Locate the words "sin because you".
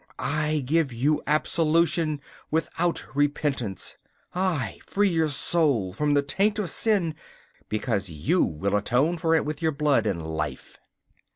6.71-8.43